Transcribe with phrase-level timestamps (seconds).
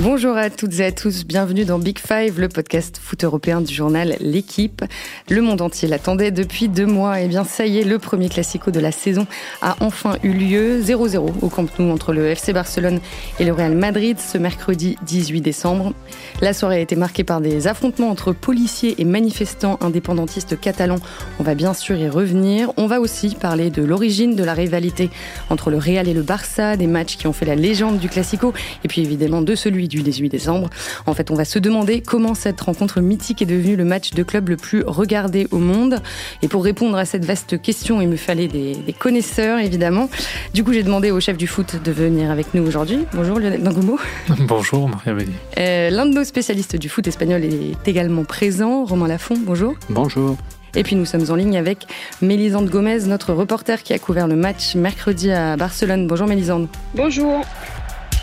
[0.00, 3.72] Bonjour à toutes et à tous, bienvenue dans Big Five, le podcast foot européen du
[3.72, 4.82] journal L'équipe.
[5.30, 8.28] Le monde entier l'attendait depuis deux mois, et eh bien ça y est, le premier
[8.28, 9.28] classico de la saison
[9.62, 12.98] a enfin eu lieu, 0-0 au Camp Nou entre le FC Barcelone
[13.38, 15.92] et le Real Madrid ce mercredi 18 décembre.
[16.40, 20.98] La soirée a été marquée par des affrontements entre policiers et manifestants indépendantistes catalans.
[21.38, 22.72] On va bien sûr y revenir.
[22.76, 25.08] On va aussi parler de l'origine de la rivalité
[25.50, 28.52] entre le Real et le Barça, des matchs qui ont fait la légende du classico,
[28.82, 30.70] et puis évidemment de celui du 18 décembre.
[31.06, 34.22] En fait, on va se demander comment cette rencontre mythique est devenue le match de
[34.22, 36.00] club le plus regardé au monde.
[36.42, 40.08] Et pour répondre à cette vaste question, il me fallait des, connaisseurs, évidemment.
[40.52, 43.06] Du coup, j'ai demandé au chef du foot de venir avec nous aujourd'hui.
[43.12, 43.98] Bonjour Lionel Dangoumo.
[44.40, 45.14] Bonjour Maria
[45.58, 49.36] euh, L'un de nos spécialistes du foot espagnol est également présent, Romain Lafont.
[49.44, 49.74] Bonjour.
[49.90, 50.36] Bonjour.
[50.76, 51.86] Et puis nous sommes en ligne avec
[52.20, 56.06] Mélisande Gomez, notre reporter qui a couvert le match mercredi à Barcelone.
[56.06, 56.68] Bonjour Mélisande.
[56.94, 57.44] Bonjour.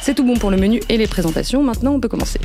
[0.02, 1.62] C'est tout bon pour le menu et les présentations.
[1.62, 2.40] Maintenant, on peut commencer.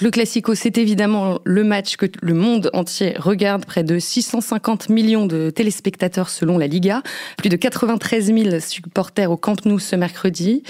[0.00, 3.66] Le Classico, c'est évidemment le match que le monde entier regarde.
[3.66, 7.02] Près de 650 millions de téléspectateurs selon la Liga.
[7.36, 10.62] Plus de 93 000 supporters au Camp Nou ce mercredi.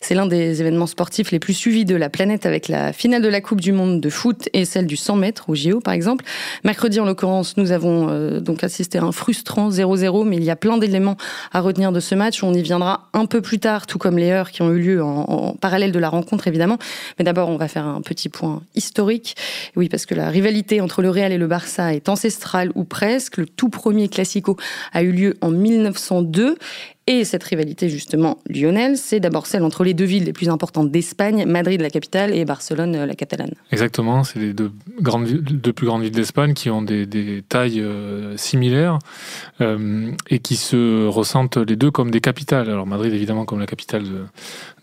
[0.00, 3.28] C'est l'un des événements sportifs les plus suivis de la planète avec la finale de
[3.28, 6.24] la Coupe du Monde de foot et celle du 100 mètres au JO par exemple.
[6.64, 10.50] Mercredi en l'occurrence, nous avons euh, donc assisté à un frustrant 0-0, mais il y
[10.50, 11.18] a plein d'éléments
[11.52, 12.42] à retenir de ce match.
[12.42, 15.04] On y viendra un peu plus tard, tout comme les heures qui ont eu lieu
[15.04, 16.78] en, en parallèle de la rencontre évidemment.
[17.18, 19.36] Mais d'abord, on va faire un petit point historique.
[19.76, 23.36] Oui, parce que la rivalité entre le Real et le Barça est ancestrale ou presque.
[23.36, 24.56] Le tout premier Classico
[24.92, 26.56] a eu lieu en 1902
[27.12, 30.92] et cette rivalité, justement, Lionel, c'est d'abord celle entre les deux villes les plus importantes
[30.92, 33.50] d'Espagne, Madrid, la capitale, et Barcelone, la catalane.
[33.72, 38.36] Exactement, c'est les deux, grandes, deux plus grandes villes d'Espagne qui ont des, tailles euh,
[38.36, 39.00] similaires
[39.60, 42.70] euh, et qui se ressentent les deux comme des capitales.
[42.70, 44.04] Alors Madrid, évidemment, comme la capitale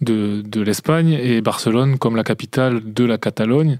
[0.02, 3.80] de, l'Espagne, et Barcelone comme la capitale de la Catalogne.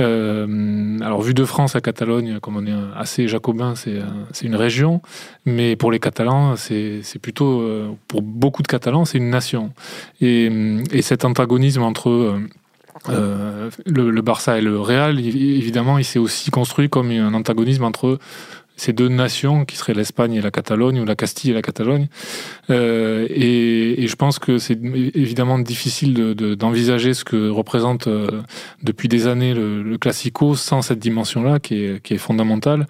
[0.00, 4.02] Euh, alors, vu de France, la Catalogne, comme on est assez jacobin, c'est
[4.44, 5.00] une région,
[5.46, 9.72] mais pour les Catalans, c'est plutôt pour beaucoup de Catalans, c'est une nation.
[10.20, 10.50] Et,
[11.02, 12.40] cet antagonisme entre euh,
[13.08, 18.18] euh, le, Barça et le Real, évidemment, il s'est aussi construit comme un antagonisme entre
[18.76, 22.08] ces deux nations qui seraient l'Espagne et la Catalogne ou la Castille et la Catalogne.
[22.70, 24.78] Euh, et, et, je pense que c'est
[25.14, 28.42] évidemment difficile d'envisager de, ce que représente euh,
[28.82, 32.86] depuis des années le, le Classico sans cette dimension-là qui est, qui est fondamentale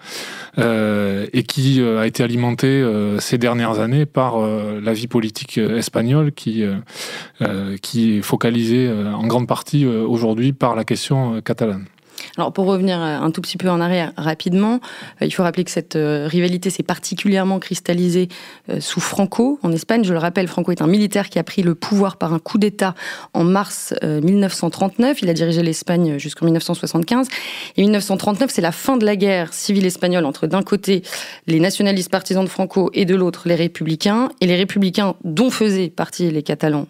[0.59, 5.59] euh, et qui euh, a été alimentée euh, ces dernières années par la vie politique
[5.59, 6.65] espagnole qui,
[7.83, 11.87] qui est focalisée en grande partie aujourd'hui par la question catalane.
[12.37, 14.81] Alors pour revenir un tout petit peu en arrière rapidement,
[15.23, 18.29] euh, il faut rappeler que cette euh, rivalité s'est particulièrement cristallisée
[18.71, 20.05] euh, sous Franco en Espagne.
[20.05, 22.59] Je le rappelle, Franco est un militaire qui a pris le pouvoir par un coup
[22.59, 22.95] d'État
[23.33, 25.23] en mars 1939.
[25.23, 27.29] Il a dirigé l'Espagne jusqu'en 1975.
[27.77, 31.03] Et 1939, c'est la fin de la guerre civile espagnole entre d'un côté
[31.47, 34.29] les nationalistes partisans de Franco et de l'autre les républicains.
[34.41, 36.87] Et les républicains dont faisaient partie les Catalans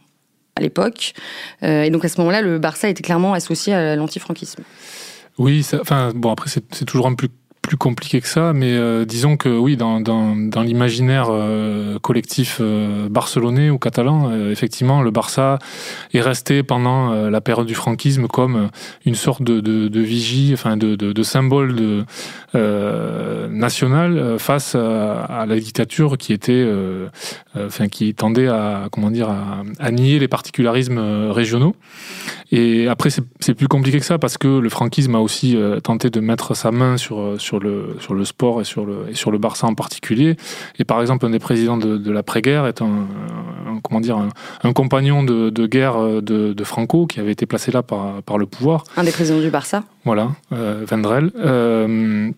[0.56, 1.14] à l'époque.
[1.62, 4.62] et donc à ce moment-là, le Barça était clairement associé à l'antifranquisme.
[5.38, 7.43] Oui, enfin bon après c'est toujours un peu plus
[7.78, 10.00] compliqué que ça, mais euh, disons que oui, dans,
[10.62, 15.58] l'imaginaire euh, collectif euh, barcelonais ou catalan, effectivement, le Barça
[16.12, 18.70] est resté pendant la période du franquisme comme
[19.04, 22.04] une sorte de, vigie, enfin de, symbole
[23.50, 26.66] national face à, la dictature qui était,
[27.56, 29.30] enfin qui tendait à comment dire
[29.78, 31.74] à nier les particularismes régionaux.
[32.52, 36.20] Et après, c'est plus compliqué que ça parce que le franquisme a aussi tenté de
[36.20, 39.30] mettre sa main sur sur sur le, sur le sport et sur le, et sur
[39.30, 40.36] le Barça en particulier.
[40.78, 43.06] Et par exemple, un des présidents de, de l'après-guerre est un,
[43.82, 44.18] comment dire,
[44.62, 48.38] un, compagnon de, de guerre de, de, Franco qui avait été placé là par, par
[48.38, 48.84] le pouvoir.
[48.96, 51.30] Un des présidents du Barça Voilà, euh, Vendrell.
[51.36, 52.30] Euh,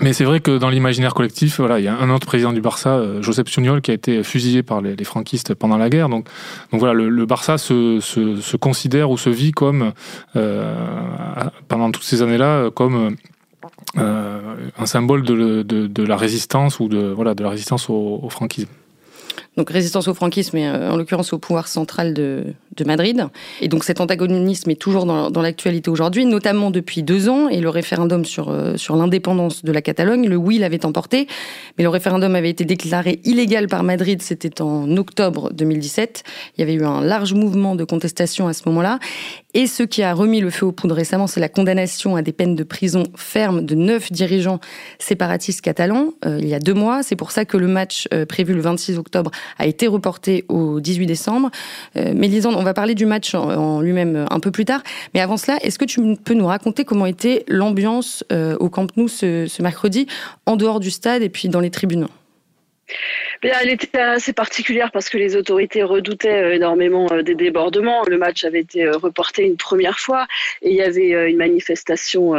[0.00, 2.60] mais c'est vrai que dans l'imaginaire collectif, voilà, il y a un autre président du
[2.60, 6.08] Barça, euh, Joseph Sugnol, qui a été fusillé par les, les franquistes pendant la guerre.
[6.08, 6.26] Donc,
[6.72, 9.92] donc voilà, le, le Barça se, se, se, considère ou se vit comme,
[10.34, 10.74] euh,
[11.68, 13.14] pendant toutes ces années-là, comme
[13.96, 18.70] euh, un symbole de, la résistance ou de, voilà, de la résistance au, franquisme
[19.56, 22.54] donc résistance au franquisme et euh, en l'occurrence au pouvoir central de,
[22.84, 23.28] Madrid.
[23.60, 27.68] Et donc cet antagonisme est toujours dans, l'actualité aujourd'hui, notamment depuis deux ans, et le
[27.68, 31.28] référendum euh, sur l'indépendance de la Catalogne, le oui l'avait emporté,
[31.78, 36.24] mais le référendum avait été déclaré illégal par Madrid, c'était en octobre 2017.
[36.56, 38.98] Il y avait eu un large mouvement de contestation à ce moment-là.
[39.56, 42.32] Et ce qui a remis le feu aux poudres récemment, c'est la condamnation à des
[42.32, 44.58] peines de prison ferme de neuf dirigeants
[44.98, 47.04] séparatistes catalans euh, il y a deux mois.
[47.04, 50.80] C'est pour ça que le match euh, prévu le 26 octobre a été reporté au
[50.80, 51.50] 18 décembre.
[51.96, 54.82] Euh, Mélisande, on va parler du match en, lui-même un peu plus tard.
[55.14, 58.24] Mais avant cela, est-ce que tu peux nous raconter comment était l'ambiance
[58.58, 60.06] au Camp Nou ce, ce mercredi,
[60.46, 62.06] en dehors du stade et puis dans les tribunes?
[63.48, 68.02] Elle était assez particulière parce que les autorités redoutaient euh, énormément euh, des débordements.
[68.06, 70.26] Le match avait été euh, reporté une première fois
[70.62, 72.34] et il y avait une manifestation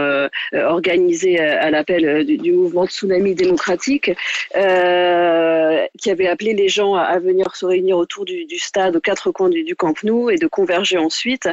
[0.54, 4.12] organisée à l'appel du, mouvement Tsunami démocratique
[4.54, 9.50] qui avait appelé les gens à venir se réunir autour du, stade aux quatre coins
[9.50, 11.50] du, Camp Nou et de converger ensuite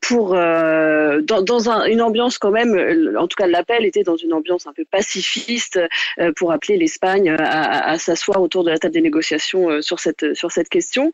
[0.00, 4.72] pour dans, une ambiance quand même, en tout cas l'appel était dans une ambiance un
[4.72, 5.80] peu pacifiste
[6.36, 10.34] pour appeler l'Espagne à, à s'asseoir autour de la table des négociations euh, sur cette,
[10.34, 11.12] sur cette question.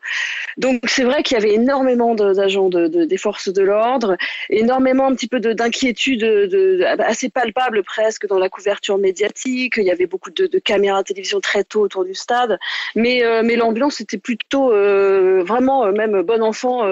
[0.57, 4.17] Donc c'est vrai qu'il y avait énormément d'agents de, des forces de l'ordre,
[4.49, 9.75] énormément un petit peu d'inquiétude de, assez palpable presque dans la couverture médiatique.
[9.77, 12.57] Il y avait beaucoup de, caméras de télévision très tôt autour du stade,
[12.95, 16.83] mais, euh, mais l'ambiance était plutôt euh, vraiment même bon enfant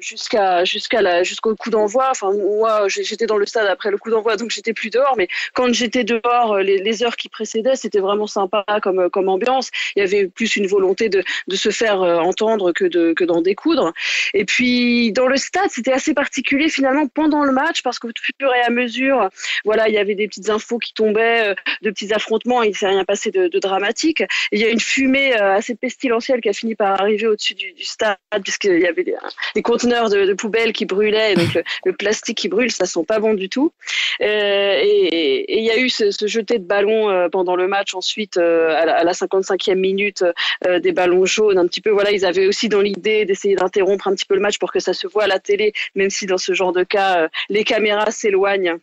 [0.00, 2.08] jusqu'à jusqu'à jusqu'au coup d'envoi.
[2.10, 5.28] Enfin moi j'étais dans le stade après le coup d'envoi donc j'étais plus dehors, mais
[5.54, 9.70] quand j'étais dehors les, les, heures qui précédaient c'était vraiment sympa comme comme ambiance.
[9.96, 13.24] Il y avait plus une volonté de, de se faire euh, entendre que de que
[13.24, 13.92] d'en découdre.
[14.34, 18.54] Et puis dans le stade, c'était assez particulier finalement pendant le match parce qu'au fur
[18.54, 19.28] et à mesure,
[19.64, 22.62] voilà, il y avait des petites infos qui tombaient, euh, de petits affrontements.
[22.62, 24.24] Il s'est rien passé de, dramatique.
[24.50, 27.72] il y a une fumée euh, assez pestilentielle qui a fini par arriver au-dessus du,
[27.72, 32.38] du, stade puisqu'il y avait des, conteneurs de, poubelles qui brûlaient et donc le, plastique
[32.38, 33.72] qui brûle, ça sent pas bon du tout.
[34.20, 38.84] et, il y a eu ce, ce jeté de ballon pendant le match ensuite à
[38.84, 40.24] la, à la 55e minute
[40.66, 41.90] euh, des ballons jaunes, un petit peu.
[41.90, 44.80] Voilà, ils avaient aussi dans l'idée d'essayer d'interrompre un petit peu le match pour que
[44.80, 47.64] ça se voit à la télé, même si dans ce genre de cas, euh, les
[47.64, 48.78] caméras s'éloignent.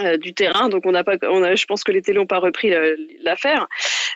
[0.00, 2.24] Euh, du terrain, donc on n'a pas, on a, je pense que les télés n'ont
[2.26, 2.72] pas repris
[3.22, 3.68] l'affaire,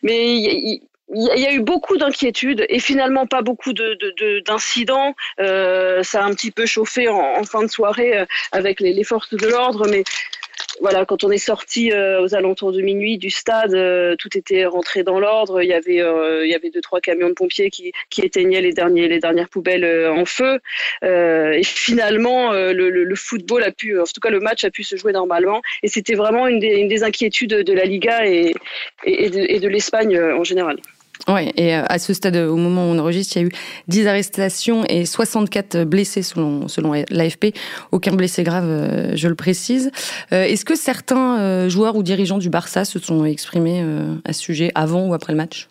[0.02, 0.80] mais il
[1.12, 5.14] y, a eu beaucoup d'inquiétudes et finalement pas beaucoup d'incidents.
[5.36, 9.34] De, ça a un petit peu chauffé en, fin de soirée avec les, les forces
[9.34, 10.02] de l'ordre, mais
[10.80, 14.66] voilà, quand on est sorti euh, aux alentours de minuit du stade, euh, tout était
[14.66, 15.62] rentré dans l'ordre.
[15.62, 18.60] Il y avait, euh, il y avait deux trois camions de pompiers qui, qui éteignaient
[18.60, 20.60] les derniers, les dernières poubelles en feu.
[21.02, 25.12] et finalement, le, football a pu, en tout cas le match a pu se jouer
[25.12, 25.62] normalement.
[25.82, 28.54] Et c'était vraiment une des, inquiétudes de la Liga et,
[29.04, 30.76] et de l'Espagne en général.
[31.28, 33.52] Oui, et euh, à ce stade, au moment où on enregistre, il y a eu
[33.88, 37.46] 10 arrestations et 64 blessés selon, selon l'AFP.
[37.90, 39.90] Aucun blessé grave, euh, je le précise.
[40.32, 43.84] Euh, est-ce que certains joueurs ou dirigeants du Barça se sont exprimés
[44.24, 45.68] à ce sujet avant ou après le match?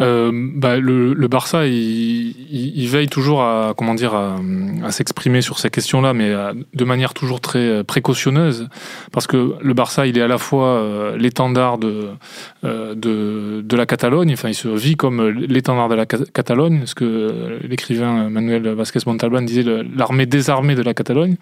[0.00, 4.36] Euh, bah, le, Barça, il, il, veille toujours à comment dire à,
[4.90, 8.68] s'exprimer sur ces questions-là, mais euh, de manière toujours très euh, précautionneuse,
[9.12, 12.08] parce que le Barça, il est à la fois l'étendard de,
[12.62, 18.28] de, la Catalogne, enfin, il se vit comme l'étendard de la Catalogne, ce que l'écrivain
[18.28, 19.64] Manuel Vázquez Montalbán disait,
[19.96, 21.36] l'armée désarmée de la Catalogne.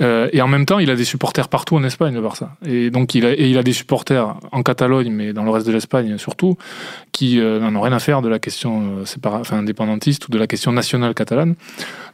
[0.00, 2.56] Euh, et en même temps, il a des supporters partout en Espagne, le Barça.
[2.66, 5.72] Et donc, il a, il a des supporters en Catalogne, mais dans le reste de
[5.72, 6.56] l'Espagne surtout,
[7.14, 10.38] qui euh, n'en ont rien à faire de la question euh, enfin, indépendantiste ou de
[10.38, 11.54] la question nationale catalane.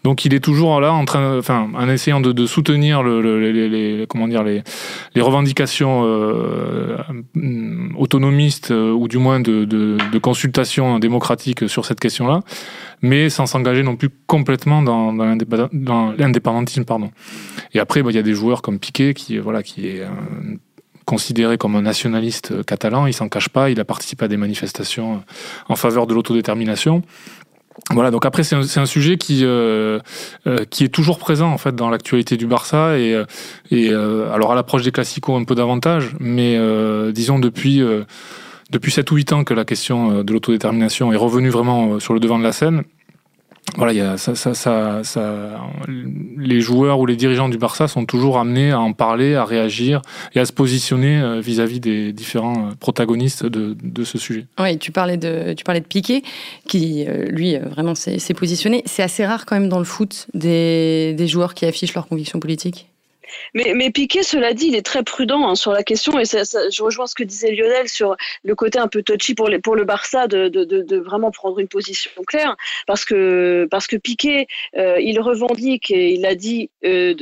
[0.05, 3.69] Donc, il est toujours là en train, enfin, en essayant de, de soutenir le, les,
[3.69, 4.63] les, comment dire, les,
[5.15, 6.99] les revendications euh,
[7.99, 12.41] autonomistes ou du moins de, de, de consultation démocratique sur cette question-là
[13.03, 15.25] mais sans s'engager non plus complètement dans, dans
[16.19, 16.85] l'indépendantisme.
[16.85, 17.11] Pardon.
[17.73, 20.09] Et après, bah, il y a des joueurs comme Piqué qui, voilà, qui est euh,
[21.11, 23.09] considéré comme un nationaliste euh, catalan.
[23.09, 23.69] Il s'en cache pas.
[23.69, 25.17] Il a participé à des manifestations euh,
[25.69, 27.03] en faveur de l'autodétermination.
[27.91, 30.01] Voilà, donc après c'est un, sujet qui euh,
[30.71, 33.15] qui est toujours présent en fait dans l'actualité du Barça et,
[34.35, 36.59] alors à l'approche des classicos un peu davantage, mais
[37.13, 37.81] disons depuis
[38.71, 42.21] depuis 7 ou 8 ans que la question de l'autodétermination est revenue vraiment sur le
[42.21, 42.83] devant de la scène.
[43.77, 44.17] Voilà,
[46.37, 50.03] les joueurs ou les dirigeants du Barça sont toujours amenés à en parler, à réagir
[50.35, 54.47] et à se positionner euh, vis-à-vis des différents protagonistes de, ce sujet.
[54.59, 56.23] Oui, tu parlais de, tu parlais de Piqué,
[56.67, 58.83] qui lui vraiment s'est positionné.
[58.87, 62.41] C'est assez rare quand même dans le foot des, des joueurs qui affichent leurs convictions
[62.41, 62.91] politiques.
[63.55, 66.83] Mais, mais Piqué, cela dit, il est très prudent hein, sur la question, et je
[66.83, 70.97] rejoins ce que disait Lionel sur le côté un peu touchy pour, le Barça de,
[70.99, 72.57] vraiment prendre une position claire,
[72.87, 74.47] parce que, parce que Piqué,
[74.77, 77.15] euh, il revendique et il a dit euh,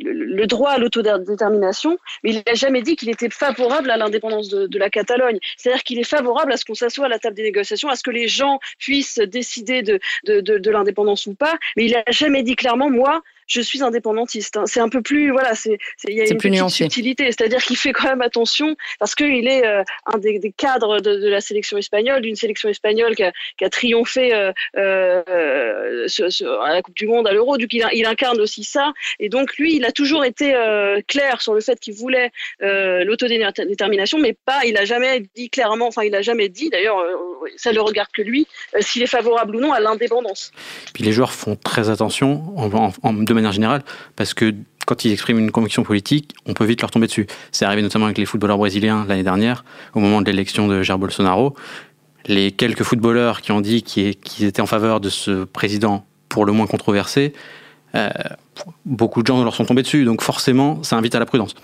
[0.00, 4.78] le droit à l'autodétermination, mais il n'a jamais dit qu'il était favorable à l'indépendance de,
[4.78, 5.38] la Catalogne.
[5.56, 8.02] C'est-à-dire qu'il est favorable à ce qu'on s'assoie à la table des négociations, à ce
[8.02, 12.42] que les gens puissent décider de, de, de, l'indépendance ou pas, mais il n'a jamais
[12.42, 14.56] dit clairement, moi, je suis indépendantiste.
[14.56, 14.64] Hein.
[14.66, 17.92] C'est un peu plus, voilà, c'est il y a une petite subtilité, c'est-à-dire qu'il fait
[17.92, 22.36] quand même attention parce qu'il est euh, un des, cadres de, la sélection espagnole, d'une
[22.36, 26.06] sélection espagnole qui a, triomphé euh, euh,
[26.62, 27.56] à la Coupe du Monde, à l'Euro.
[27.56, 30.54] Du coup, il, incarne aussi ça, et donc lui, il a toujours été
[31.06, 32.30] clair sur le fait qu'il voulait
[32.60, 37.02] l'autodétermination, mais pas, il a jamais dit clairement, enfin, il a jamais dit, d'ailleurs,
[37.56, 38.46] ça le regarde que lui,
[38.80, 40.52] s'il est favorable ou non à l'indépendance.
[40.92, 43.82] Puis les joueurs font très attention, en, de manière générale,
[44.14, 44.54] parce que
[44.86, 47.26] quand ils expriment une conviction politique, on peut vite leur tomber dessus.
[47.50, 50.98] C'est arrivé notamment avec les footballeurs brésiliens l'année dernière, au moment de l'élection de Jair
[50.98, 51.54] Bolsonaro.
[52.26, 56.52] Les quelques footballeurs qui ont dit qu'ils étaient en faveur de ce président pour le
[56.52, 57.32] moins controversé,
[57.94, 58.10] euh,
[58.84, 60.04] beaucoup de gens leur sont tombés dessus.
[60.04, 61.54] Donc forcément, ça invite à la prudence.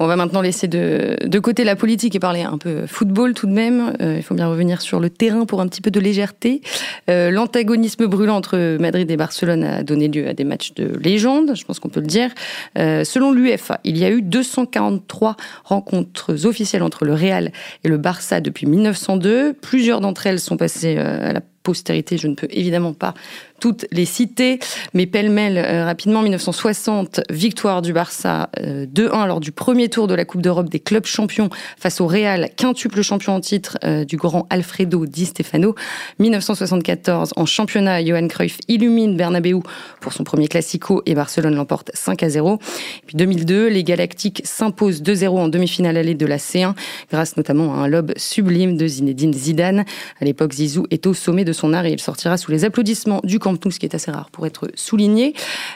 [0.00, 3.52] On va maintenant laisser de, côté la politique et parler un peu football tout de
[3.52, 3.94] même.
[4.00, 6.62] Euh, il faut bien revenir sur le terrain pour un petit peu de légèreté.
[7.10, 11.52] Euh, l'antagonisme brûlant entre Madrid et Barcelone a donné lieu à des matchs de légende,
[11.54, 12.30] je pense qu'on peut le dire.
[12.78, 17.50] Euh, selon l'UEFA, il y a eu 243 rencontres officielles entre le Real
[17.84, 19.54] et le Barça depuis 1902.
[19.54, 22.16] Plusieurs d'entre elles sont passées à la postérité.
[22.16, 23.14] Je ne peux évidemment pas
[23.60, 24.58] toutes les citer,
[24.94, 30.14] mais pêle-mêle euh, rapidement, 1960, victoire du Barça 2-1 euh, lors du premier tour de
[30.14, 34.16] la Coupe d'Europe des clubs champions face au Real, quintuple champion en titre euh, du
[34.16, 35.74] grand Alfredo Di Stefano.
[36.18, 39.60] 1974, en championnat, Johan Cruyff illumine Bernabeu
[40.00, 42.58] pour son premier classico et Barcelone l'emporte 5 à 0.
[43.06, 46.74] puis 2002, les Galactiques s'imposent 2-0 en demi-finale allée de la C1
[47.10, 49.84] grâce notamment à un lob sublime de Zinedine Zidane.
[50.20, 53.20] À l'époque, Zizou est au sommet de son art et il sortira sous les applaudissements
[53.24, 53.38] du
[53.70, 55.34] ce qui est assez rare pour être souligné.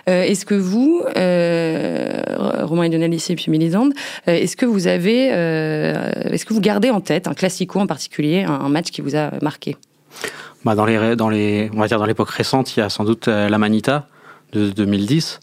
[0.08, 2.22] Euh, est-ce que vous, euh,
[2.62, 3.92] Romain et ici et puis Mélisande,
[4.28, 8.42] euh, est-ce que vous avez, est-ce que vous gardez en tête un classico en particulier,
[8.42, 9.76] un, match qui vous a marqué?
[10.64, 13.04] Bah dans les, dans les, on va dire dans l'époque récente, il y a sans
[13.04, 14.06] doute la Manita
[14.52, 15.40] de 2010,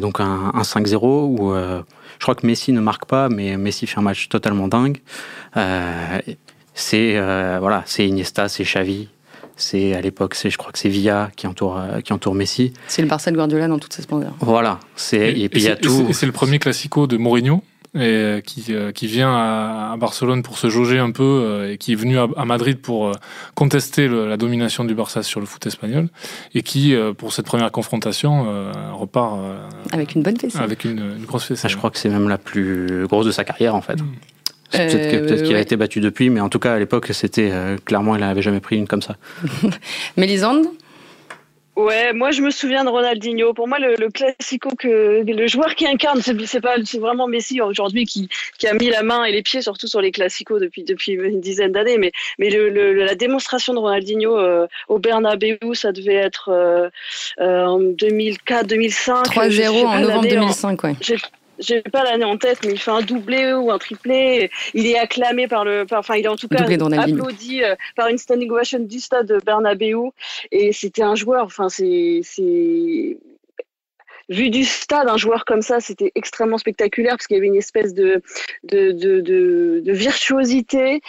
[0.00, 3.98] donc un, un 5-0 où je crois que Messi ne marque pas, mais Messi fait
[3.98, 4.98] un match totalement dingue.
[6.74, 7.18] c'est
[7.58, 9.08] voilà, c'est Iniesta, c'est Xavi,
[9.58, 12.72] c'est à l'époque, c'est je crois que c'est Villa qui entoure euh, qui entoure Messi.
[12.86, 14.32] C'est le Barça de Guardiola dans toute sa splendeur.
[14.40, 16.12] Voilà, c'est et, puis il y a tout.
[16.12, 17.62] c'est le premier classico de Mourinho
[17.94, 21.92] et euh, qui, euh, qui vient à, Barcelone pour se jauger un peu et qui
[21.92, 23.12] est venu à, Madrid pour
[23.54, 26.08] contester la domination du Barça sur le foot espagnol
[26.54, 28.46] et qui, pour cette première confrontation,
[28.94, 29.40] repart
[29.90, 30.54] avec une bonne fesse.
[30.56, 31.64] Avec une, grosse fesse.
[31.64, 34.00] Ah, je crois que c'est même la plus grosse de sa carrière en fait.
[34.00, 34.06] Mm.
[34.70, 38.14] Peut-être qu'il a été battu depuis, mais en tout cas, à l'époque, c'était euh, clairement,
[38.16, 39.16] il n'avait jamais pris une comme ça.
[40.16, 40.66] Mélisande
[41.78, 43.54] Ouais, moi je me souviens de Ronaldinho.
[43.54, 48.04] Pour moi, le, classico que le joueur qui incarne, c'est pas, c'est vraiment Messi aujourd'hui
[48.04, 51.12] qui, qui a mis la main et les pieds surtout sur les classicos depuis depuis
[51.12, 51.96] une dizaine d'années.
[51.96, 52.10] Mais
[52.40, 56.90] mais le, la démonstration de Ronaldinho euh, au Bernabeu, ça devait être euh,
[57.38, 59.26] en 2004, 2005.
[59.28, 60.96] 3-0 en novembre 2005, ouais
[61.58, 64.50] j'ai pas l'année en tête, mais il fait un doublé ou un triplé.
[64.74, 68.18] Il est acclamé par le, enfin, il est en tout cas applaudi euh, par une
[68.18, 70.10] standing ovation du stade Bernabeu.
[70.52, 73.18] Et c'était un joueur, enfin, c'est, c'est,
[74.28, 77.56] vu du stade, un joueur comme ça, c'était extrêmement spectaculaire parce qu'il y avait une
[77.56, 78.22] espèce de,
[78.64, 81.00] de, de, de, de virtuosité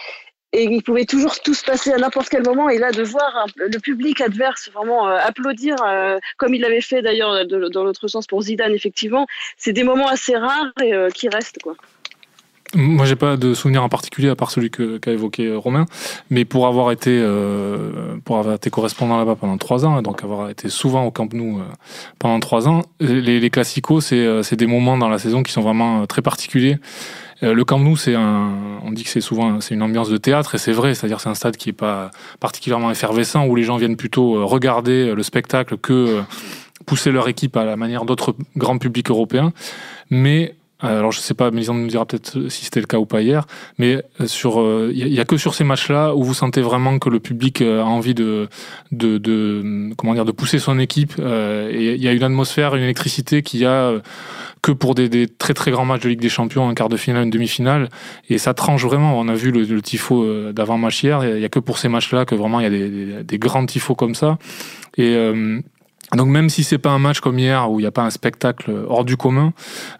[0.51, 2.69] et il pouvait toujours tout se passer à n'importe quel moment.
[2.69, 7.01] Et là, de voir le public adverse vraiment euh, applaudir, euh, comme il l'avait fait
[7.01, 9.27] d'ailleurs dans l'autre sens pour Zidane, effectivement,
[9.57, 11.59] c'est des moments assez rares et euh, qui restent.
[11.61, 11.75] quoi.
[12.75, 15.85] Moi, j'ai pas de souvenir en particulier à part celui qu'a évoqué Romain,
[16.29, 17.19] mais pour avoir été
[18.25, 21.63] pour avoir été correspondant là-bas pendant trois ans, donc avoir été souvent au Camp Nou
[22.19, 26.05] pendant trois ans, les, les classicos, c'est des moments dans la saison qui sont vraiment
[26.05, 28.51] très particuliers euh, le Camp Nou, c'est un,
[28.83, 31.29] on dit que c'est souvent c'est une ambiance de théâtre et c'est vrai, c'est-à-dire c'est
[31.29, 35.15] un stade qui est pas particulièrement effervescent où les gens viennent plutôt euh, regarder euh,
[35.15, 36.21] le spectacle que
[36.85, 39.53] pousser leur équipe à la manière d'autres grands publics européens.
[40.09, 43.21] Mais alors je sais pas, Mélisande nous dira peut-être si c'était le cas ou pas
[43.21, 43.45] hier,
[43.77, 47.19] mais sur il y, a que sur ces matchs-là où vous sentez vraiment que le
[47.19, 48.47] public a envie de
[48.91, 52.83] de, de comment dire de pousser son équipe et il y a une atmosphère, une
[52.83, 53.93] électricité qui a
[54.61, 57.23] que pour des, très très grands matchs de Ligue des Champions, un quart de finale,
[57.23, 57.89] une demi-finale.
[58.29, 59.17] Et ça tranche vraiment.
[59.17, 61.23] On a vu le, tifo euh, d'avant-match hier.
[61.23, 63.65] Il n'y a que pour ces matchs-là que vraiment il y a des, des, grands
[63.65, 64.37] tifos comme ça.
[64.97, 65.61] Et euh,
[66.15, 68.09] donc même si c'est pas un match comme hier où il n'y a pas un
[68.09, 69.53] spectacle hors du commun,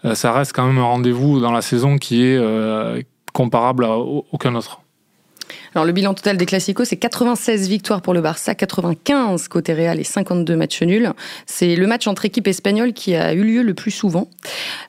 [0.05, 4.55] euh, ça reste quand même un rendez-vous dans la saison qui est comparable à aucun
[4.55, 4.81] autre.
[5.75, 9.99] Alors le bilan total des Classicos, c'est 96 victoires pour le Barça, 95 côté Real
[9.99, 11.11] et 52 matchs nuls.
[11.45, 14.29] C'est le match entre équipes espagnoles qui a eu lieu le plus souvent.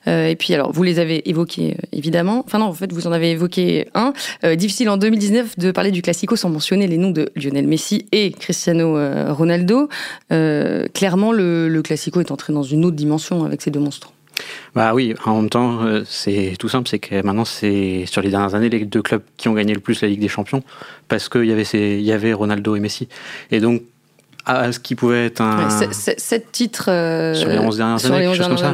[0.07, 2.43] Euh, et puis alors, vous les avez évoqués euh, évidemment.
[2.45, 4.13] Enfin non, en fait, vous en avez évoqué un.
[4.43, 8.05] Euh, difficile en 2019 de parler du Classico sans mentionner les noms de Lionel Messi
[8.11, 8.97] et Cristiano
[9.33, 9.89] Ronaldo.
[10.29, 14.13] clairement, le, le Classico est entré dans une autre dimension avec ces deux monstres.
[14.75, 18.29] Bah oui, en même temps, euh, c'est tout simple, c'est que maintenant, c'est sur les
[18.29, 20.63] dernières années les deux clubs qui ont gagné le plus la Ligue des Champions,
[21.07, 23.09] parce qu'il y, avait y avait Ronaldo et Messi.
[23.51, 23.81] Et donc,
[24.45, 25.69] à ce qui pouvait être un.
[25.91, 26.89] sept titres.
[26.89, 28.73] Euh, sur les 11 dernières années, quelque chose comme ça.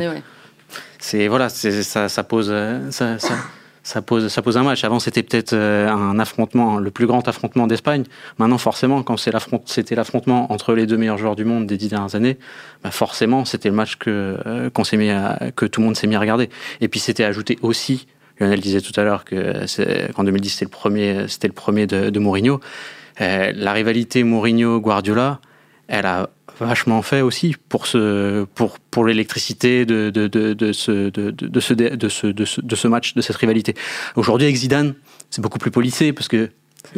[1.00, 2.54] C'est, voilà, ça, ça pose.
[2.92, 3.36] Ça, ça,
[3.88, 4.84] ça pose, ça pose un match.
[4.84, 8.03] Avant, c'était peut-être euh, un affrontement, le plus grand affrontement d'Espagne.
[8.38, 12.13] Maintenant, forcément, quand c'était l'affrontement entre les deux meilleurs joueurs du monde des dix dernières
[12.13, 12.38] années,
[12.84, 14.70] bah forcément, c'était le match que, euh,
[15.56, 16.50] que tout le monde s'est mis à regarder.
[16.82, 18.08] Et puis, c'était ajouté aussi,
[18.41, 19.65] Lionel disait tout à l'heure que
[20.12, 22.60] qu'en 2010, c'était le premier, c'était le premier de, de Mourinho.
[23.22, 25.39] Euh, la rivalité Mourinho-Guardiola,
[25.88, 26.29] elle a
[26.60, 31.74] vachement fait aussi pour ce pour pour l'électricité de de, de, ce de, de ce
[31.74, 33.76] de ce de ce match de cette rivalité.
[34.16, 34.96] Aujourd'hui avec Zidane,
[35.30, 36.50] c'est beaucoup plus policé parce que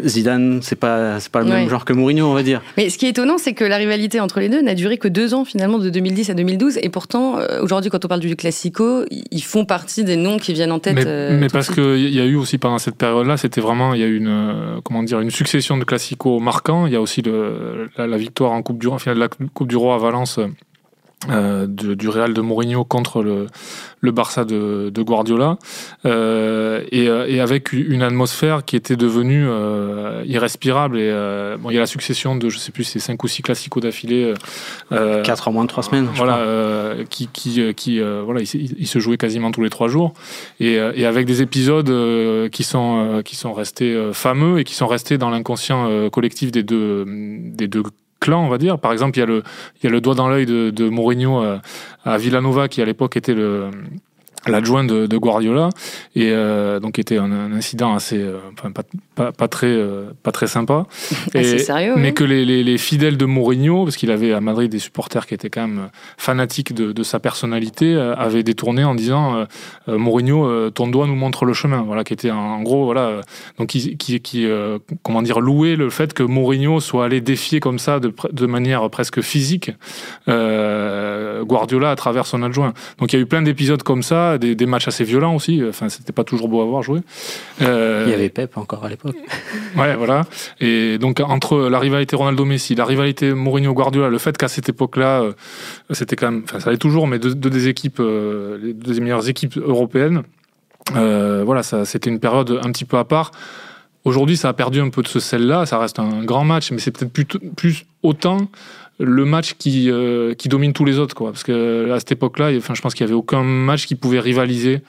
[0.03, 2.61] Zidane, c'est pas c'est pas le même genre que Mourinho, on va dire.
[2.77, 5.07] Mais ce qui est étonnant, c'est que la rivalité entre les deux n'a duré que
[5.07, 8.35] deux ans finalement, de 2010 à 2012, et pourtant euh, aujourd'hui, quand on parle du
[8.35, 10.95] Classico, ils font partie des noms qui viennent en tête.
[10.95, 14.03] Mais, euh, parce qu'il y a eu aussi pendant cette période-là, c'était vraiment il y
[14.03, 16.85] a eu une euh, comment dire une succession de Classico marquants.
[16.87, 19.67] Il y a aussi le, la, victoire en Coupe du Roi, finale de la Coupe
[19.67, 20.39] du Roi à Valence.
[21.27, 23.47] Du Real de Mourinho contre le,
[23.99, 25.57] le Barça de, de Guardiola,
[26.05, 30.97] euh, et, euh, et, avec une atmosphère qui était devenue euh, irrespirable.
[30.97, 33.27] Et euh, bon, il y a la succession de, je sais plus, c'est cinq ou
[33.27, 34.33] six classicos d'affilée.
[34.93, 36.07] Euh, Quatre en moins de trois semaines.
[36.15, 36.39] Voilà,
[37.09, 40.13] qui, qui, qui voilà, il, il, se jouait quasiment tous les trois jours,
[40.59, 45.17] et, et avec des épisodes qui sont qui sont restés fameux et qui sont restés
[45.17, 47.83] dans l'inconscient collectif des deux des deux
[48.19, 48.79] clan, on va dire.
[48.79, 49.43] Par exemple, il y a le,
[49.77, 51.57] il y a le doigt dans l'œil de, de Mourinho euh,
[52.03, 53.69] à Villanova, qui à l'époque était le,
[54.47, 55.69] l'adjoint de, de, Guardiola
[56.15, 58.83] et euh, donc était un, un, incident assez euh, enfin, pas,
[59.19, 60.85] pas, pas, très euh, pas très sympa
[61.33, 64.71] et, sérieux, mais que les, les, les, fidèles de Mourinho parce qu'il avait à Madrid
[64.71, 68.95] des supporters qui étaient quand même fanatiques de, de sa personnalité euh, avaient détourné en
[68.95, 69.45] disant
[69.89, 73.21] euh, Mourinho ton doigt nous montre le chemin voilà qui était en, gros voilà
[73.57, 74.47] donc qui, qui, qui
[75.03, 78.89] comment dire louer le fait que Mourinho soit allé défier comme ça de, de manière
[78.89, 79.71] presque physique
[80.27, 84.65] Guardiola à travers son adjoint donc il y a eu plein d'épisodes comme ça des,
[84.65, 85.61] matchs assez violents aussi.
[85.67, 87.01] Enfin, c'était pas toujours beau à voir jouer.
[87.61, 89.08] Euh, Il y avait Pep encore à l'époque.
[89.77, 90.23] Ouais, voilà.
[90.59, 95.33] Et donc entre la rivalité Ronaldo-Messi, la rivalité Mourinho-Guardiola, le fait qu'à cette époque-là, euh,
[95.91, 99.27] c'était quand même, enfin, ça allait toujours, mais deux, des équipes, euh, les deux meilleures
[99.29, 100.23] équipes européennes.
[100.93, 103.31] voilà, ça, c'était une période un petit peu à part.
[104.05, 105.65] Aujourd'hui, ça a perdu un peu de ce sel-là.
[105.65, 107.11] Ça reste un grand match, mais c'est peut-être
[107.55, 108.37] plus, autant
[109.01, 111.15] le match qui, euh, qui domine tous les autres.
[111.15, 111.31] Quoi.
[111.31, 114.19] Parce que à cette époque-là, enfin, je pense qu'il n'y avait aucun match qui pouvait
[114.19, 114.81] rivaliser,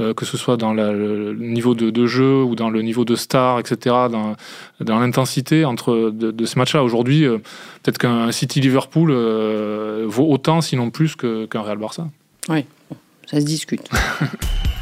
[0.00, 3.04] euh, que ce soit dans la, le niveau de, de, jeu ou dans le niveau
[3.04, 3.76] de star, etc.,
[4.10, 4.36] dans,
[4.80, 6.82] dans l'intensité entre de, de ce match-là.
[6.82, 7.38] Aujourd'hui, euh,
[7.82, 12.08] peut-être qu'un City-Liverpool euh, vaut autant, sinon plus, qu'un Real-Barça.
[12.48, 12.64] Oui,
[13.26, 13.88] ça se discute.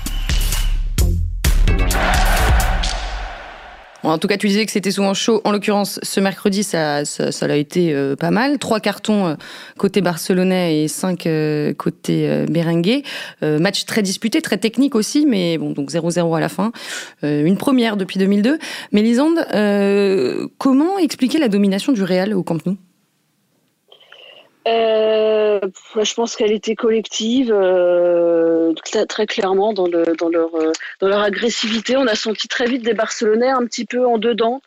[4.03, 5.41] En tout cas, tu disais que c'était souvent chaud.
[5.45, 8.59] En l'occurrence, ce mercredi, ça, ça, ça a été euh, pas mal.
[8.59, 9.35] Trois cartons euh,
[9.77, 13.03] côté barcelonais et cinq euh, côté euh, merengue.
[13.43, 16.73] match très disputé, très technique aussi, mais bon, donc 0-0 à la fin.
[17.23, 18.59] une première depuis 2002.
[18.93, 19.47] Mais Lisande,
[20.59, 22.77] comment expliquer la domination du Real au Camp Nou?
[24.69, 25.61] Euh,
[26.03, 28.73] je pense qu'elle était collective, euh,
[29.09, 31.97] très clairement dans, le, dans, leur, euh, dans leur agressivité.
[31.97, 34.63] On a senti très vite des Barcelonais un petit peu en dedans,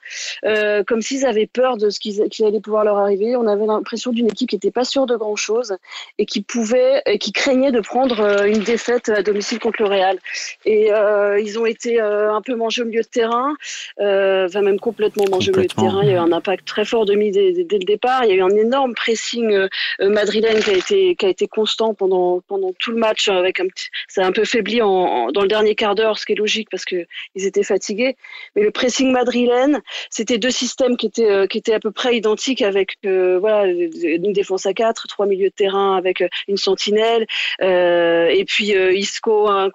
[0.45, 3.36] euh, comme s'ils avaient peur de ce qui, allait pouvoir leur arriver.
[3.36, 5.77] On avait l'impression d'une équipe qui n'était pas sûre de grand chose
[6.17, 9.89] et qui pouvait, et qui craignait de prendre euh, une défaite à domicile contre le
[9.89, 10.19] Real.
[10.65, 13.53] Et euh, ils ont été un peu mangés au milieu de terrain,
[13.99, 16.01] enfin même complètement mangés au milieu de terrain.
[16.03, 18.25] Il y a eu un impact très fort de dès, dès, le départ.
[18.25, 19.67] Il y a eu un énorme pressing euh,
[20.00, 23.67] madrilène qui a été qui a été constant pendant pendant tout le match avec un
[23.67, 26.36] petit, ça a un peu faibli en, dans le dernier quart d'heure, ce qui est
[26.36, 28.15] logique parce que ils étaient fatigués.
[28.56, 32.15] Mais le pressing madrilène, c'était deux systèmes qui étaient euh, qui étaient à peu près
[32.15, 37.26] identiques avec euh, voilà une défense à quatre, trois milieux de terrain avec une sentinelle
[37.62, 39.69] euh, et puis Isco un,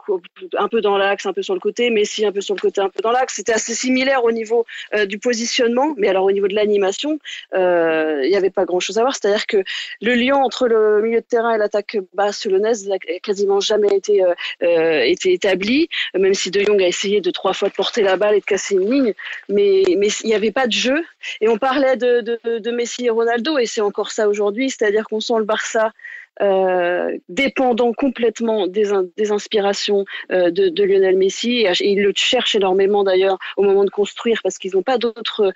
[0.56, 2.80] un, peu dans l'axe, un peu sur le côté, Messi un peu sur le côté,
[2.80, 3.34] un peu dans l'axe.
[3.34, 4.66] C'était assez similaire au niveau
[5.06, 7.18] du positionnement, mais alors au niveau de l'animation,
[7.54, 9.14] il n'y avait pas grand chose à voir.
[9.14, 9.62] C'est-à-dire que
[10.00, 14.22] le lien entre le milieu de terrain et l'attaque barcelonaise n'a quasiment jamais été,
[14.60, 18.34] été établi, même si De Jong a essayé de trois fois de porter la balle
[18.36, 19.14] et de casser une ligne,
[19.48, 21.02] mais mais il n'y avait pas de jeu.
[21.40, 25.06] Et on parlait de, de, de Messi et Ronaldo, et c'est encore ça aujourd'hui, c'est-à-dire
[25.08, 25.92] qu'on sent le Barça
[26.40, 28.92] euh, dépendant complètement des,
[29.30, 31.66] inspirations euh, de, Lionel Messi.
[31.66, 35.52] Et, ils le cherchent énormément d'ailleurs au moment de construire parce qu'ils n'ont pas d'autres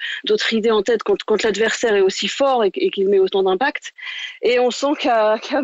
[0.52, 3.92] idées en tête quand, l'adversaire est aussi fort et, qu'il met autant d'impact.
[4.42, 5.54] Et on sent qu'à qu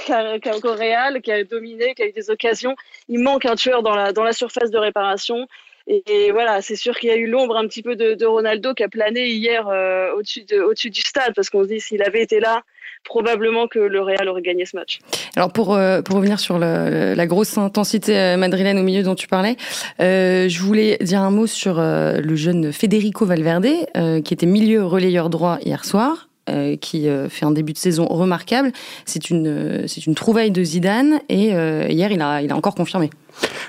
[0.00, 2.76] qu Real qui a dominé qui a eu des occasions.
[3.08, 5.48] Il manque un tueur dans la surface de réparation
[5.88, 8.82] et, voilà, c'est sûr qu'il y a eu l'ombre un petit peu de, Ronaldo qui
[8.82, 12.40] a plané hier euh, au-dessus au du stade, parce qu'on se dit s'il avait été
[12.40, 12.62] là,
[13.04, 14.98] probablement que le Real aurait gagné ce match.
[15.34, 19.56] Alors pour, euh, revenir sur la grosse intensité euh, madrilène au milieu dont tu parlais,
[19.98, 23.68] je voulais dire un mot sur le jeune Federico Valverde,
[24.24, 26.28] qui était milieu relayeur droit hier soir.
[26.80, 28.72] qui fait un début de saison remarquable.
[29.06, 33.08] C'est une, trouvaille de Zidane et hier il a encore confirmé.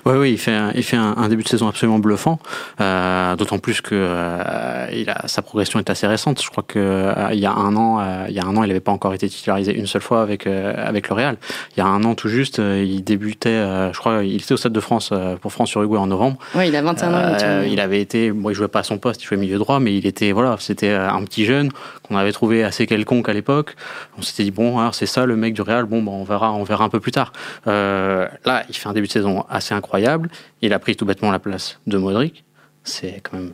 [0.05, 2.39] Oui, oui, il fait, un, il fait un, début de saison absolument bluffant,
[2.79, 6.41] euh, d'autant plus que euh, il a, sa progression est assez récente.
[6.41, 8.67] Je crois que euh, il y a un an, il y a un an, il
[8.67, 11.37] n'avait pas encore été titularisé une seule fois avec avec le Real.
[11.75, 14.73] Il y a un an tout juste, il débutait, je crois, il était au Stade
[14.73, 16.37] de France pour France Uruguay en novembre.
[16.55, 17.63] Oui, il a 21 ans.
[17.69, 19.95] il avait été, bon, il jouait pas à son poste, il jouait milieu droit, mais
[19.95, 21.69] il était, voilà, c'était un petit jeune
[22.09, 23.75] qu'on avait trouvé assez quelconque à l'époque.
[24.17, 25.85] On s'était dit bon, alors c'est ça le mec du Real.
[25.85, 27.31] Bon, ben, on verra, on verra un peu plus tard.
[27.65, 30.29] là, il fait un début de saison assez incroyable.
[30.61, 32.43] Il a pris tout bêtement la place de Modric.
[32.83, 33.53] C'est quand même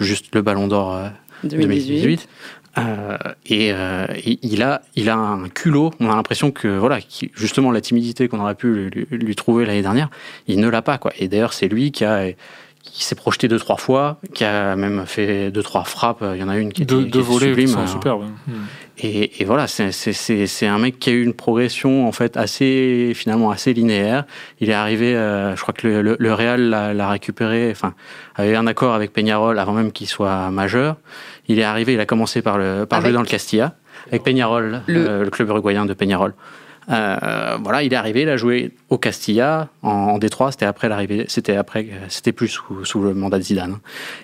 [0.00, 1.00] juste le ballon d'or
[1.44, 2.28] 2018.
[2.76, 4.06] Euh, euh, et, euh,
[4.42, 5.92] il, a, il a un culot.
[6.00, 6.98] On a l'impression que voilà,
[7.34, 10.10] justement la timidité qu'on aurait pu lui, lui trouver l'année dernière,
[10.48, 11.12] il ne l'a pas quoi.
[11.18, 12.28] Et d'ailleurs, c'est lui qui a
[12.84, 16.22] qui s'est projeté deux trois fois, qui a même fait deux trois frappes.
[16.34, 17.68] Il y en a une qui était, deux, volets sublime.
[17.68, 18.26] Sont super, ouais.
[18.98, 23.50] Et, et, voilà, c'est un mec qui a eu une progression en fait assez finalement
[23.50, 24.24] assez linéaire.
[24.60, 27.94] Il est arrivé, euh, je crois que le, le, le Real l'a récupéré, enfin
[28.36, 30.96] avait un accord avec Peñarol avant même qu'il soit majeur.
[31.48, 33.74] Il est arrivé, il a commencé par le par jouer dans le Castilla
[34.08, 36.34] avec Peñarol, le, euh, le club uruguayen de Peñarol.
[36.90, 40.52] Euh, voilà, il est arrivé, il a joué au Castilla en, en Détroit.
[40.52, 43.78] C'était après l'arrivée, c'était après, c'était plus sous, sous, le mandat de Zidane.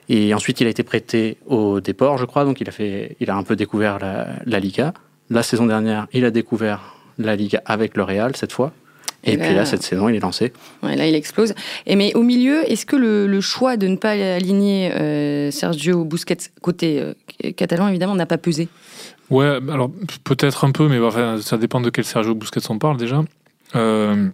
[0.08, 2.44] Et ensuite, il a été prêté au Déport, je crois.
[2.44, 4.92] Donc, il a fait, il a un peu découvert la, la Liga.
[5.30, 8.72] La saison dernière, il a découvert la Liga avec le Real cette fois.
[9.22, 10.52] Et, et puis là, cette saison, il est lancé.
[10.82, 11.54] Ouais, là, il explose.
[11.86, 16.04] Et mais au milieu, est-ce que le, le, choix de ne pas aligner euh, Sergio
[16.04, 18.68] Busquets côté euh, catalan, évidemment, n'a pas pesé?
[19.30, 19.90] Ouais, alors
[20.24, 20.98] peut-être un peu, mais
[21.40, 23.22] ça dépend de quel Sergio Busquets on parle déjà.
[23.76, 24.28] Euh,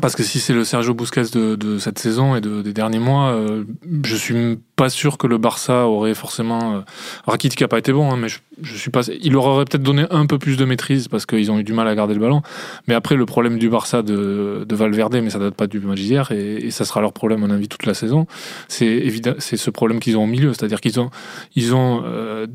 [0.00, 3.32] parce que si c'est le Sergio Busquets de, cette saison et de, des derniers mois,
[3.32, 3.64] euh,
[4.02, 6.76] je suis pas sûr que le Barça aurait forcément.
[6.76, 6.80] Euh,
[7.26, 9.02] Rakitic n'a pas été bon, hein, mais je, je, suis pas.
[9.22, 11.72] Il leur aurait peut-être donné un peu plus de maîtrise parce qu'ils ont eu du
[11.72, 12.40] mal à garder le ballon.
[12.88, 16.00] Mais après, le problème du Barça de, de Valverde, mais ça date pas du match
[16.30, 18.26] et, ça sera leur problème, à mon avis, toute la saison.
[18.68, 21.10] C'est évident, c'est ce problème qu'ils ont au milieu, c'est-à-dire qu'ils ont,
[21.56, 22.46] ils ont euh,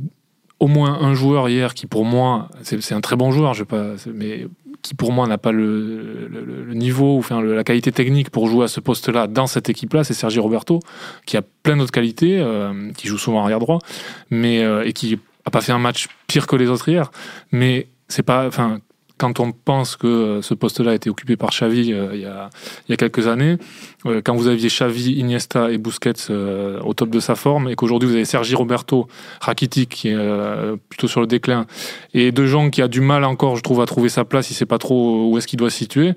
[0.59, 3.95] au moins un joueur hier qui pour moi c'est un très bon joueur je pas
[4.13, 4.47] mais
[4.81, 8.67] qui pour moi n'a pas le, niveau ou enfin la qualité technique pour jouer à
[8.67, 10.79] ce poste là dans cette équipe là c'est Sergi Roberto
[11.25, 13.79] qui a plein d'autres qualités euh, qui joue souvent arrière droit
[14.29, 17.11] mais euh, et qui a pas fait un match pire que les autres hier.
[17.51, 18.79] Mais c'est pas enfin
[19.17, 22.49] quand on pense que ce poste-là a été occupé par Xavi euh, il, y a,
[22.87, 23.57] il y a quelques années,
[24.05, 27.75] euh, quand vous aviez Xavi, Iniesta et Busquets euh, au top de sa forme, et
[27.75, 29.07] qu'aujourd'hui vous avez Sergi Roberto,
[29.41, 31.65] Rakitic qui est euh, plutôt sur le déclin,
[32.13, 34.53] et De Jong qui a du mal encore, je trouve, à trouver sa place, il
[34.53, 36.13] sait pas trop où est-ce qu'il doit se situer,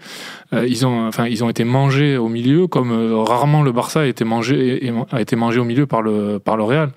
[0.53, 4.01] euh, ils, ont, enfin, ils ont été mangés au milieu, comme euh, rarement le Barça
[4.01, 6.91] a été mangé, a été mangé au milieu par le, par le Real.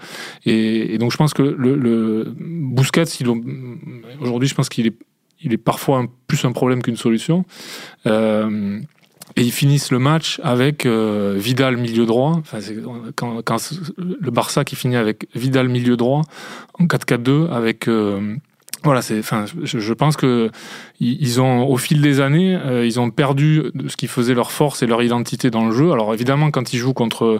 [0.45, 3.03] Et, donc je pense que le Busquets,
[4.19, 4.95] aujourd'hui je pense qu'il est
[5.43, 7.45] il est parfois plus un problème qu'une solution.
[8.05, 8.79] Euh,
[9.37, 12.41] et ils finissent le match avec euh, Vidal milieu droit.
[12.53, 16.23] Le Barça qui finit avec Vidal milieu droit
[16.79, 18.35] en 4-4-2 avec euh,
[18.83, 20.49] voilà, c'est, enfin, je, pense que
[20.99, 24.87] ils ont, au fil des années, ils ont perdu ce qui faisait leur force et
[24.87, 25.91] leur identité dans le jeu.
[25.91, 27.39] Alors évidemment, quand ils jouent contre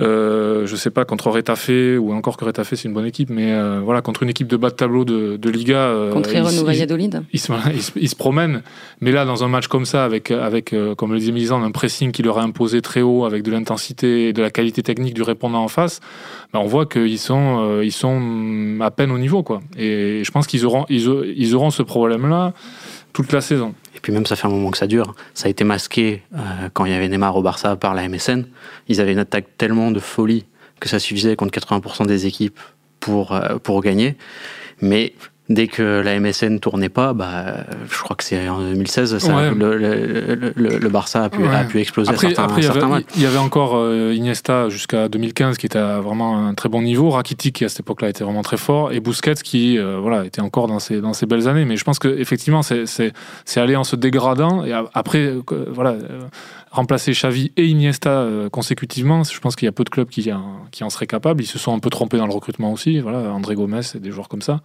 [0.00, 3.52] euh, je sais pas, contre Retafe, ou encore que Retafe c'est une bonne équipe, mais
[3.52, 5.76] euh, voilà, contre une équipe de bas de tableau de, de Liga.
[5.76, 7.22] Euh, contre Renault Valladolid.
[7.32, 7.40] Ils,
[7.74, 8.62] ils, ils, se promènent,
[9.00, 11.70] mais là, dans un match comme ça, avec, avec euh, comme le disait Milan, un
[11.70, 15.14] pressing qui leur a imposé très haut, avec de l'intensité et de la qualité technique
[15.14, 16.00] du répondant en face,
[16.52, 19.60] ben, on voit qu'ils sont, euh, ils sont à peine au niveau, quoi.
[19.76, 22.54] Et je pense qu'ils auront, ils, ils auront ce problème-là
[23.12, 23.74] toute la saison.
[23.96, 25.14] Et puis même ça fait un moment que ça dure.
[25.34, 28.44] Ça a été masqué euh, quand il y avait Neymar au Barça par la MSN.
[28.88, 30.46] Ils avaient une attaque tellement de folie
[30.80, 32.58] que ça suffisait contre 80% des équipes
[33.00, 34.16] pour, euh, pour gagner.
[34.80, 35.12] Mais
[35.50, 37.56] dès que la MSN tournait pas, bah,
[37.90, 41.80] je crois que c'est en 2016, ça, le, le, le, Barça a pu, a pu
[41.80, 45.66] exploser après, à certains, après, certains Il y avait encore euh, Iniesta jusqu'à 2015 qui
[45.66, 48.56] était à vraiment un très bon niveau, Rakitic qui à cette époque-là était vraiment très
[48.56, 51.64] fort, et Busquets qui euh, voilà, était encore dans ses, dans ses belles années.
[51.64, 53.12] Mais je pense qu'effectivement, c'est
[53.56, 55.96] allé en se dégradant, et après, euh, voilà
[56.70, 60.30] remplacer Xavi et Iniesta euh, consécutivement, je pense qu'il y a peu de clubs qui,
[60.70, 61.42] qui, en seraient capables.
[61.42, 63.00] Ils se sont un peu trompés dans le recrutement aussi.
[63.00, 64.60] Voilà, André Gomez et des joueurs comme ça.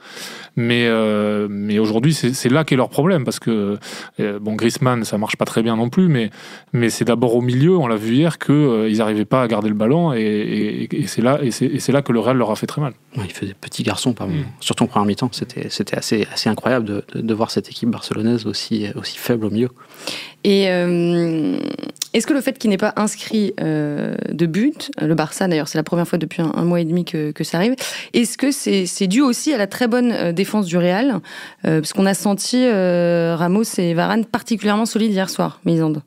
[0.55, 3.79] Mais, euh, mais aujourd'hui, c'est là qu'est leur problème parce que
[4.19, 6.29] euh, bon, Griezmann, ça marche pas très bien non plus, mais,
[6.73, 7.75] mais c'est d'abord au milieu.
[7.75, 11.21] On l'a vu hier qu'ils ils n'arrivaient pas à garder le ballon et, et, c'est
[11.21, 12.93] là et c'est là que le Real leur a fait très mal.
[13.17, 14.45] il fait des petits garçons, par mm.
[14.59, 15.29] surtout en première mi-temps.
[15.31, 19.45] C'était c'était assez assez incroyable de, de, de, voir cette équipe barcelonaise aussi aussi faible
[19.45, 19.69] au milieu.
[20.45, 21.57] Et euh,
[22.13, 25.77] est-ce que le fait qu'il n'ait pas inscrit euh, de but, le Barça d'ailleurs, c'est
[25.77, 27.75] la première fois depuis un, mois et demi que, ça arrive,
[28.13, 31.19] est-ce que c'est dû aussi à la très bonne euh, défense du Real
[31.63, 36.01] Parce qu'on a senti Ramos et Varane particulièrement solides hier soir, Misande.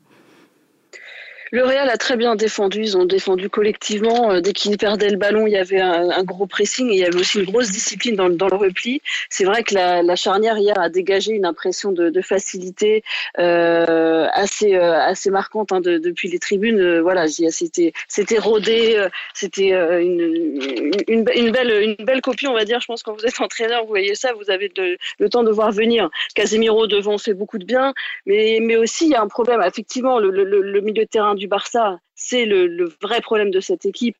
[1.51, 2.81] Le Real a très bien défendu.
[2.81, 4.31] Ils ont défendu collectivement.
[4.31, 7.05] Euh, dès qu'ils perdaient le ballon, il y avait un, gros pressing et il y
[7.05, 9.01] avait aussi une grosse discipline dans, le repli.
[9.29, 13.03] C'est vrai que la, charnière hier a dégagé une impression de, facilité
[13.39, 16.99] euh, assez euh, assez marquante hein, depuis les tribunes.
[16.99, 19.07] voilà, c'était rodé.
[19.33, 19.69] C'était
[20.01, 22.79] une, belle copie, on va dire.
[22.81, 25.51] Je pense que quand vous êtes entraîneur, vous voyez ça, vous avez le temps de
[25.51, 26.09] voir venir.
[26.35, 27.93] Casemiro devant fait beaucoup de bien,
[28.25, 29.61] mais aussi il y a un problème.
[29.65, 31.99] Effectivement, le, le milieu de terrain du Barça.
[32.15, 34.15] C'est le, vrai problème de cette équipe.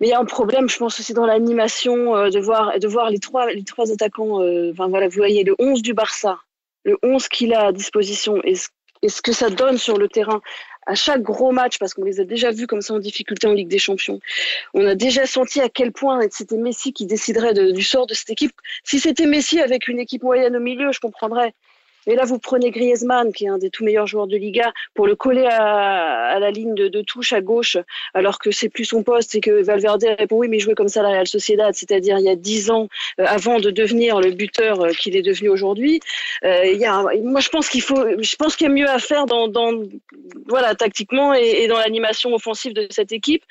[0.00, 2.88] Mais il y a un problème, je pense aussi dans l'animation, euh, de, voir, de
[2.88, 4.42] voir les trois, les trois attaquants.
[4.42, 6.38] Euh, voilà, vous voyez le 11 du Barça,
[6.84, 10.40] le 11 qu'il a à disposition et ce, que ça donne sur le terrain
[10.86, 13.52] à chaque gros match, parce qu'on les a déjà vus comme ça en difficulté en
[13.52, 14.18] Ligue des Champions.
[14.74, 18.30] On a déjà senti à quel point c'était Messi qui déciderait du sort de cette
[18.30, 18.52] équipe.
[18.82, 21.54] Si c'était Messi avec une équipe moyenne au milieu, je comprendrais.
[22.06, 25.06] Et là, vous prenez Griezmann, qui est un des tout meilleurs joueurs de Liga, pour
[25.06, 27.76] le coller à, la ligne de, touche à gauche,
[28.14, 31.00] alors que c'est plus son poste, et que Valverde répond oui, mais jouait comme ça
[31.00, 32.88] à la Real Sociedad, c'est-à-dire il y a dix ans
[33.20, 36.00] euh, avant de devenir le buteur euh, qu'il est devenu aujourd'hui.
[36.44, 38.88] Euh, il y a, moi, je pense qu'il faut, je pense qu'il y a mieux
[38.88, 39.72] à faire dans, dans
[40.48, 43.44] voilà, tactiquement et, et dans l'animation offensive de cette équipe.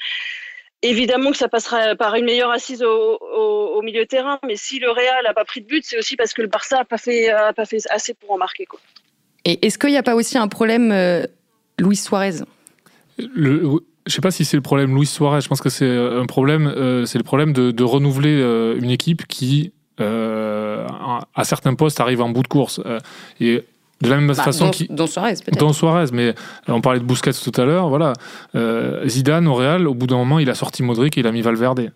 [0.83, 4.91] Évidemment que ça passera par une meilleure assise au, milieu de terrain, mais si le
[4.91, 7.31] Real n'a pas pris de but, c'est aussi parce que le Barça n'a pas, fait,
[7.55, 8.65] pas fait assez pour en marquer.
[8.65, 8.79] Quoi.
[9.45, 11.25] Et est-ce qu'il n'y a pas aussi un problème euh,
[11.79, 12.43] Luis Suarez?
[13.17, 15.41] Le, je sais pas si c'est le problème Luis Suarez.
[15.41, 16.67] Je pense que c'est un problème.
[16.67, 22.29] Euh, c'est le problème de, renouveler euh, une équipe qui, à certains postes, arrive en
[22.29, 22.81] bout de course.
[23.39, 23.63] et
[24.01, 26.33] de la même bah, façon qui dans Suarez peut-être dans Suarez mais
[26.67, 28.13] on parlait de Busquets tout à l'heure voilà
[28.55, 31.31] euh, Zidane au Real au bout d'un moment il a sorti Modric et il a
[31.31, 31.91] mis Valverde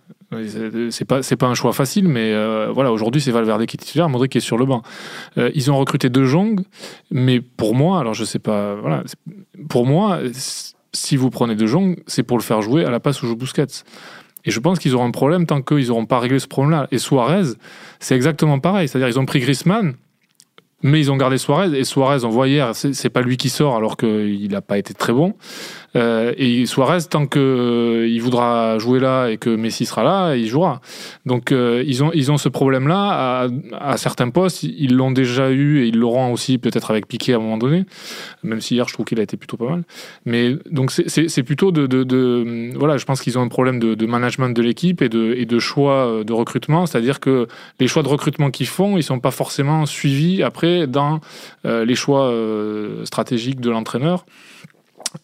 [0.90, 3.80] c'est pas c'est pas un choix facile mais euh, voilà aujourd'hui c'est Valverde qui est
[3.80, 4.82] titulaire Modric est sur le banc
[5.38, 6.62] euh, ils ont recruté De Jong
[7.12, 9.04] mais pour moi alors je sais pas voilà
[9.70, 10.20] pour moi
[10.92, 13.36] si vous prenez De Jong c'est pour le faire jouer à la passe où joue
[13.36, 13.84] Busquets
[14.46, 16.88] et je pense qu'ils auront un problème tant qu'ils n'auront pas réglé ce problème-là.
[16.92, 17.54] Et Suarez,
[18.00, 18.88] c'est exactement pareil.
[18.88, 19.96] C'est-à-dire, ils ont pris Griezmann,
[20.86, 23.98] mais ils ont gardé Suarez et Suarez, on hier, c'est pas lui qui sort alors
[23.98, 25.34] qu'il n'a pas été très bon.
[25.96, 30.48] Euh, et Suarez, tant que euh, voudra jouer là et que Messi sera là, il
[30.48, 30.82] jouera.
[31.26, 34.64] Donc euh, ils ont ils ont ce problème-là à, certains postes.
[34.64, 37.86] Ils l'ont déjà eu et ils l'auront aussi peut-être avec Piqué à un moment donné.
[38.44, 39.84] Même si hier je trouve qu'il a été plutôt pas mal.
[40.26, 44.62] Mais donc c'est plutôt de, voilà, je pense qu'ils ont un problème de, management de
[44.62, 46.86] l'équipe et de et de choix de recrutement.
[46.86, 47.48] C'est-à-dire que
[47.80, 51.20] les choix de recrutement qu'ils font, ils sont pas forcément suivis après dans
[51.64, 52.34] les choix
[53.06, 54.26] stratégiques de l'entraîneur.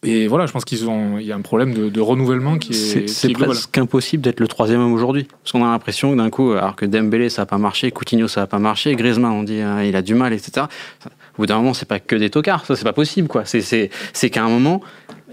[0.04, 3.08] Et voilà, je pense qu'ils ont, il y a un problème de, renouvellement qui est.
[3.08, 6.52] C'est presque impossible d'être le troisième homme aujourd'hui, parce qu'on a l'impression que d'un coup,
[6.52, 9.62] alors que Dembélé ça n'a pas marché, Coutinho ça n'a pas marché, Griezmann on dit
[9.62, 10.68] hein, il a du mal, etc.
[11.06, 13.44] Au bout d'un moment, c'est pas que des tocards, ça c'est pas possible quoi.
[13.46, 14.82] C'est qu'à un moment,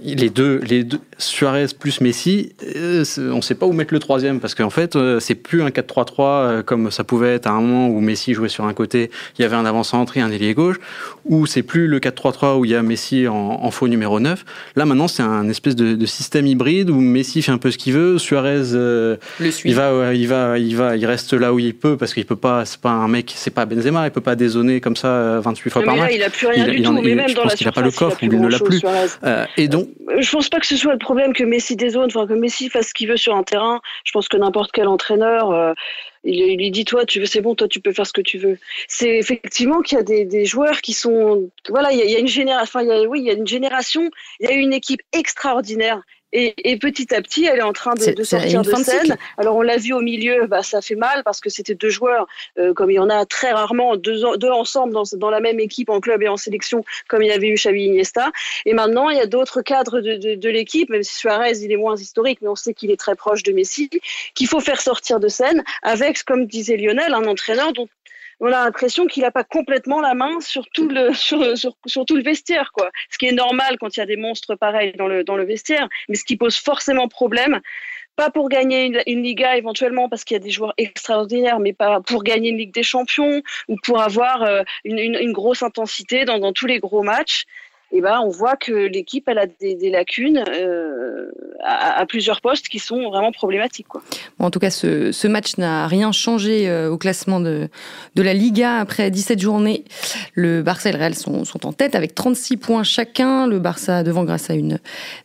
[0.02, 3.98] les deux, les deux, Suarez plus Messi, euh, on ne sait pas où mettre le
[3.98, 7.50] troisième parce qu'en fait, euh, c'est plus un 4-3-3 euh, comme ça pouvait être à
[7.50, 10.30] un moment où Messi jouait sur un côté, il y avait un avant-centre et un
[10.30, 10.76] ailier gauche,
[11.24, 14.44] ou c'est plus le 4-3-3 où il y a Messi en, faux numéro 9.
[14.76, 17.92] Là, maintenant, c'est un espèce de, système hybride où Messi fait un peu ce qu'il
[17.94, 18.62] veut, Suarez,
[19.64, 22.36] il va, il va, il va, il reste là où il peut parce qu'il peut
[22.36, 25.70] pas, c'est pas un mec, c'est pas Benzema, il peut pas dézonner comme ça 28
[25.70, 26.12] fois par match.
[26.14, 28.18] il a plus rien du tout, mais même dans la qu'il n'a pas le coffre
[28.22, 28.80] ou il ne l'a plus.
[29.56, 29.87] et donc,
[30.18, 32.88] je pense pas que ce soit le problème que Messi dézone, enfin que Messi fasse
[32.88, 33.80] ce qu'il veut sur un terrain.
[34.04, 35.72] Je pense que n'importe quel entraîneur, euh,
[36.24, 38.38] il, lui dit toi, tu veux, c'est bon, toi, tu peux faire ce que tu
[38.38, 38.58] veux.
[38.88, 42.80] C'est effectivement qu'il y a des, joueurs qui sont, voilà, il y a, une génération,
[42.80, 47.14] enfin, oui, il y a une génération, il y a une équipe extraordinaire Et, petit
[47.14, 49.16] à petit, elle est en train de, sortir de scène.
[49.38, 52.26] Alors on l'a vu au milieu, bah, ça fait mal parce que c'était deux joueurs,
[52.58, 55.58] euh, comme il y en a très rarement, deux, deux ensemble dans, dans, la même
[55.58, 58.30] équipe en club et en sélection, comme il y avait eu Xavi Iniesta.
[58.66, 61.72] Et maintenant, il y a d'autres cadres de, de, de l'équipe, même si Suarez, il
[61.72, 63.88] est moins historique, mais on sait qu'il est très proche de Messi,
[64.34, 67.88] qu'il faut faire sortir de scène avec, comme disait Lionel, un entraîneur dont
[68.40, 72.16] on a l'impression qu'il n'a pas complètement la main sur tout le sur, sur, tout
[72.16, 72.90] le vestiaire quoi.
[73.10, 75.44] Ce qui est normal quand il y a des monstres pareils dans le dans le
[75.44, 77.60] vestiaire, mais ce qui pose forcément problème.
[78.16, 82.00] Pas pour gagner une, Liga éventuellement parce qu'il y a des joueurs extraordinaires, mais pas
[82.00, 86.40] pour gagner une Ligue des Champions ou pour avoir euh, une, une, grosse intensité dans,
[86.40, 87.44] dans tous les gros matchs
[87.90, 90.97] et eh ben, on voit que l'équipe elle a des, lacunes euh,
[91.64, 93.86] à, plusieurs postes qui sont vraiment problématiques.
[94.38, 97.68] En tout cas, ce, match n'a rien changé euh, au classement de,
[98.16, 98.76] la Liga.
[98.76, 99.84] Après 17 journées,
[100.34, 103.46] le Barça et le Real sont, en tête avec 36 points chacun.
[103.46, 104.78] Le Barça devant grâce à une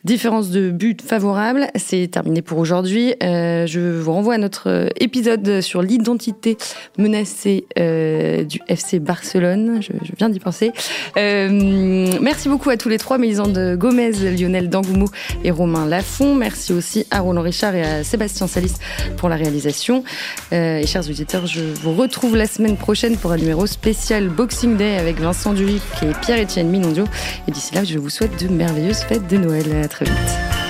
[0.04, 1.68] différence de but favorable.
[1.76, 3.14] C'est terminé pour aujourd'hui.
[3.22, 6.56] Euh, je vous renvoie à notre épisode sur l'identité
[6.98, 9.80] menacée euh, du FC Barcelone.
[9.80, 10.72] Je, je viens d'y penser.
[11.16, 11.48] Euh,
[12.20, 15.08] merci beaucoup à tous les trois, de Gomez, Lionel Dangoumou
[15.44, 16.34] et Romain Lafont.
[16.34, 18.74] Merci aussi à Roland Richard et à Sébastien Salis
[19.16, 20.04] pour la réalisation.
[20.52, 24.76] Euh, et chers auditeurs, je vous retrouve la semaine prochaine pour un numéro spécial Boxing
[24.76, 27.04] Day avec Vincent Duhic et Pierre-Étienne Minondio.
[27.48, 29.64] Et d'ici là, je vous souhaite de merveilleuses fêtes de Noël.
[29.84, 30.63] À très vite.